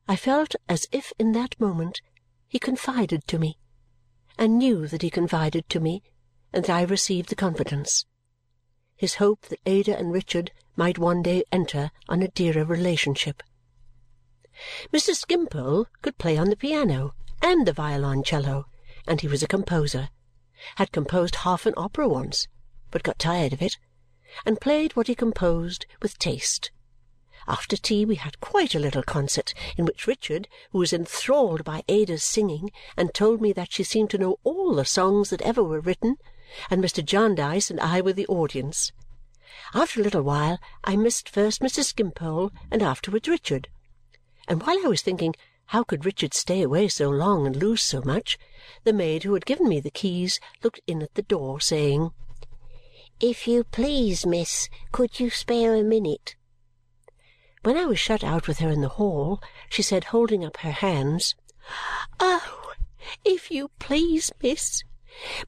I 0.07 0.15
felt 0.15 0.55
as 0.69 0.87
if 0.91 1.11
in 1.17 1.31
that 1.31 1.59
moment 1.59 2.01
he 2.47 2.59
confided 2.59 3.27
to 3.27 3.39
me, 3.39 3.57
and 4.37 4.57
knew 4.57 4.87
that 4.87 5.01
he 5.01 5.09
confided 5.09 5.67
to 5.69 5.79
me 5.79 6.03
and 6.53 6.65
that 6.65 6.75
I 6.75 6.83
received 6.83 7.29
the 7.29 7.35
confidence. 7.35 8.05
His 8.95 9.15
hope 9.15 9.41
that 9.47 9.59
Ada 9.65 9.97
and 9.97 10.11
Richard 10.11 10.51
might 10.75 10.97
one 10.97 11.21
day 11.21 11.43
enter 11.51 11.91
on 12.07 12.21
a 12.21 12.27
dearer 12.27 12.63
relationship. 12.63 13.43
Mr. 14.93 15.15
Skimpole 15.15 15.87
could 16.01 16.17
play 16.17 16.37
on 16.37 16.49
the 16.49 16.55
piano 16.55 17.13
and 17.41 17.67
the 17.67 17.73
violoncello, 17.73 18.65
and 19.07 19.21
he 19.21 19.27
was 19.27 19.43
a 19.43 19.47
composer. 19.47 20.09
Had 20.75 20.91
composed 20.91 21.35
half 21.35 21.65
an 21.65 21.73
opera 21.77 22.07
once, 22.07 22.47
but 22.89 23.03
got 23.03 23.19
tired 23.19 23.53
of 23.53 23.61
it, 23.61 23.77
and 24.45 24.59
played 24.59 24.95
what 24.95 25.07
he 25.07 25.15
composed 25.15 25.85
with 26.01 26.17
taste 26.17 26.71
after 27.47 27.77
tea 27.77 28.03
we 28.03 28.15
had 28.15 28.41
quite 28.41 28.75
a 28.75 28.79
little 28.79 29.03
concert 29.03 29.53
in 29.77 29.85
which 29.85 30.07
Richard, 30.07 30.47
who 30.71 30.79
was 30.79 30.91
enthralled 30.91 31.63
by 31.63 31.83
Ada's 31.87 32.23
singing 32.23 32.71
and 32.97 33.13
told 33.13 33.41
me 33.41 33.53
that 33.53 33.71
she 33.71 33.83
seemed 33.83 34.09
to 34.09 34.17
know 34.17 34.37
all 34.43 34.75
the 34.75 34.85
songs 34.85 35.29
that 35.29 35.41
ever 35.41 35.63
were 35.63 35.79
written, 35.79 36.17
and 36.69 36.83
Mr. 36.83 37.03
Jarndyce 37.03 37.69
and 37.69 37.79
I 37.79 38.01
were 38.01 38.13
the 38.13 38.27
audience. 38.27 38.91
After 39.73 39.99
a 39.99 40.03
little 40.03 40.23
while 40.23 40.59
I 40.83 40.95
missed 40.95 41.29
first 41.29 41.61
Mr. 41.61 41.83
Skimpole 41.83 42.51
and 42.69 42.81
afterwards 42.81 43.27
Richard. 43.27 43.69
And 44.47 44.61
while 44.63 44.77
I 44.85 44.89
was 44.89 45.01
thinking 45.01 45.33
how 45.71 45.83
could 45.83 46.05
Richard 46.05 46.33
stay 46.33 46.61
away 46.61 46.87
so 46.87 47.09
long 47.09 47.45
and 47.45 47.55
lose 47.55 47.81
so 47.81 48.01
much, 48.01 48.37
the 48.85 48.93
maid 48.93 49.23
who 49.23 49.33
had 49.33 49.45
given 49.45 49.67
me 49.67 49.81
the 49.81 49.89
keys 49.89 50.39
looked 50.63 50.79
in 50.87 51.01
at 51.01 51.13
the 51.15 51.21
door, 51.21 51.59
saying, 51.59 52.11
"If 53.19 53.47
you 53.47 53.65
please, 53.65 54.25
miss, 54.25 54.69
could 54.93 55.19
you 55.19 55.29
spare 55.29 55.75
a 55.75 55.83
minute?" 55.83 56.35
When 57.67 57.75
I 57.75 57.85
was 57.85 57.99
shut 57.99 58.23
out 58.23 58.47
with 58.47 58.59
her 58.59 58.69
in 58.69 58.79
the 58.79 58.87
hall, 58.95 59.41
she 59.69 59.81
said, 59.81 60.05
holding 60.05 60.45
up 60.45 60.55
her 60.61 60.71
hands, 60.71 61.35
"Oh, 62.17 62.71
if 63.25 63.51
you 63.51 63.71
please, 63.77 64.31
miss, 64.41 64.85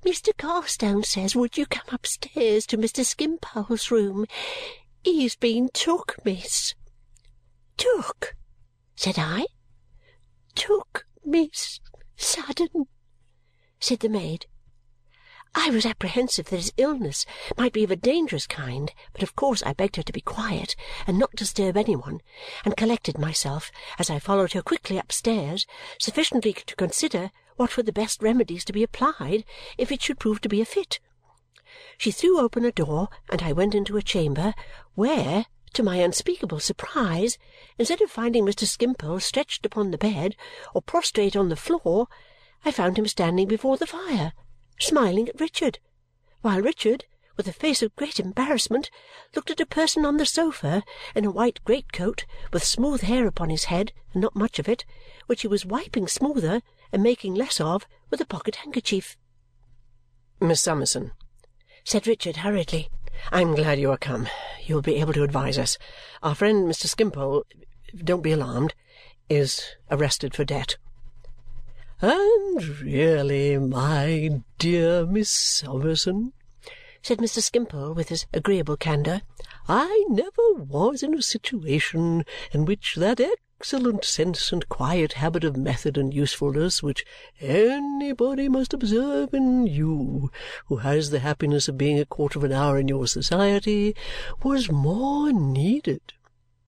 Mr. 0.03 0.35
Carstone 0.35 1.05
says 1.05 1.33
would 1.33 1.57
you 1.57 1.65
come 1.65 1.87
upstairs 1.93 2.65
to 2.65 2.77
Mr. 2.77 3.05
Skimpole's 3.05 3.89
room. 3.89 4.25
He's 5.01 5.37
been 5.37 5.69
took, 5.73 6.17
miss." 6.25 6.75
"Took?" 7.77 8.35
said 8.97 9.15
I. 9.17 9.45
"Took, 10.55 11.07
miss, 11.23 11.79
sudden," 12.17 12.89
said 13.79 14.01
the 14.01 14.09
maid. 14.09 14.45
I 15.55 15.71
was 15.71 15.85
apprehensive 15.85 16.49
that 16.49 16.57
his 16.57 16.73
illness 16.77 17.25
might 17.57 17.73
be 17.73 17.83
of 17.83 17.89
a 17.89 17.95
dangerous 17.95 18.45
kind, 18.45 18.93
but 19.13 19.23
of 19.23 19.35
course 19.35 19.63
I 19.63 19.73
begged 19.73 19.95
her 19.95 20.03
to 20.03 20.13
be 20.13 20.21
quiet 20.21 20.75
and 21.07 21.17
not 21.17 21.35
disturb 21.35 21.75
any 21.75 21.95
one, 21.95 22.21
and 22.63 22.77
collected 22.77 23.17
myself, 23.17 23.71
as 23.97 24.09
I 24.09 24.19
followed 24.19 24.53
her 24.53 24.61
quickly 24.61 24.97
upstairs, 24.97 25.65
sufficiently 25.99 26.53
to 26.53 26.75
consider 26.75 27.31
what 27.55 27.77
were 27.77 27.83
the 27.83 27.91
best 27.91 28.21
remedies 28.21 28.63
to 28.65 28.73
be 28.73 28.83
applied 28.83 29.43
if 29.77 29.91
it 29.91 30.01
should 30.01 30.19
prove 30.19 30.39
to 30.41 30.49
be 30.49 30.61
a 30.61 30.65
fit. 30.65 30.99
She 31.97 32.11
threw 32.11 32.39
open 32.39 32.63
a 32.63 32.71
door, 32.71 33.09
and 33.29 33.41
I 33.41 33.51
went 33.51 33.73
into 33.73 33.97
a 33.97 34.03
chamber 34.03 34.53
where, 34.95 35.45
to 35.73 35.83
my 35.83 35.97
unspeakable 35.97 36.59
surprise, 36.59 37.37
instead 37.77 38.01
of 38.01 38.11
finding 38.11 38.45
Mr. 38.45 38.65
Skimpole 38.65 39.19
stretched 39.19 39.65
upon 39.65 39.91
the 39.91 39.97
bed 39.97 40.35
or 40.73 40.81
prostrate 40.81 41.35
on 41.35 41.49
the 41.49 41.55
floor, 41.55 42.07
I 42.63 42.71
found 42.71 42.97
him 42.97 43.07
standing 43.07 43.47
before 43.47 43.77
the 43.77 43.87
fire 43.87 44.33
smiling 44.79 45.29
at 45.29 45.39
Richard, 45.39 45.79
while 46.41 46.61
Richard, 46.61 47.05
with 47.37 47.47
a 47.47 47.53
face 47.53 47.81
of 47.81 47.95
great 47.95 48.19
embarrassment, 48.19 48.89
looked 49.35 49.49
at 49.49 49.61
a 49.61 49.65
person 49.65 50.05
on 50.05 50.17
the 50.17 50.25
sofa 50.25 50.83
in 51.15 51.25
a 51.25 51.31
white 51.31 51.63
great-coat 51.63 52.25
with 52.51 52.63
smooth 52.63 53.01
hair 53.01 53.27
upon 53.27 53.49
his 53.49 53.65
head 53.65 53.93
and 54.13 54.21
not 54.21 54.35
much 54.35 54.59
of 54.59 54.67
it, 54.67 54.83
which 55.27 55.41
he 55.41 55.47
was 55.47 55.65
wiping 55.65 56.07
smoother 56.07 56.61
and 56.91 57.03
making 57.03 57.35
less 57.35 57.61
of 57.61 57.85
with 58.09 58.19
a 58.19 58.25
pocket-handkerchief. 58.25 59.15
"Miss 60.41 60.61
Summerson," 60.61 61.11
said 61.83 62.07
Richard 62.07 62.37
hurriedly, 62.37 62.89
"I 63.31 63.41
am 63.41 63.55
glad 63.55 63.79
you 63.79 63.91
are 63.91 63.97
come. 63.97 64.27
You 64.65 64.75
will 64.75 64.81
be 64.81 64.95
able 64.95 65.13
to 65.13 65.23
advise 65.23 65.57
us. 65.57 65.77
Our 66.23 66.35
friend 66.35 66.67
Mr. 66.67 66.87
Skimpole 66.87 67.43
don't 67.95 68.21
be 68.21 68.31
alarmed 68.31 68.73
is 69.29 69.75
arrested 69.91 70.33
for 70.33 70.43
debt. 70.43 70.77
"And 72.01 72.65
really, 72.79 73.57
my 73.57 74.41
dear 74.57 75.05
Miss 75.05 75.29
Summerson," 75.29 76.31
said 77.01 77.17
Mr. 77.17 77.41
Skimpole 77.41 77.93
with 77.93 78.07
his 78.07 78.25
agreeable 78.33 78.77
candour, 78.77 79.21
"I 79.67 80.05
never 80.07 80.53
was 80.53 81.03
in 81.03 81.13
a 81.13 81.21
situation 81.21 82.23
in 82.53 82.63
which 82.63 82.95
that 82.95 83.19
excellent 83.19 84.05
sense 84.05 84.53
and 84.53 84.69
quiet 84.69 85.11
habit 85.11 85.43
of 85.43 85.57
method 85.57 85.97
and 85.97 86.13
usefulness 86.13 86.81
which 86.81 87.05
anybody 87.41 88.47
must 88.47 88.73
observe 88.73 89.33
in 89.33 89.67
you 89.67 90.31
who 90.67 90.77
has 90.77 91.09
the 91.09 91.19
happiness 91.19 91.67
of 91.67 91.77
being 91.77 91.99
a 91.99 92.05
quarter 92.05 92.39
of 92.39 92.45
an 92.45 92.53
hour 92.53 92.77
in 92.77 92.87
your 92.87 93.07
society 93.07 93.93
was 94.41 94.71
more 94.71 95.33
needed. 95.33 96.13